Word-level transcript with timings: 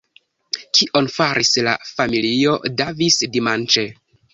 Kion 0.77 1.11
faris 1.17 1.53
la 1.69 1.75
familio 1.93 2.59
Davis 2.83 3.23
dimanĉe? 3.39 3.91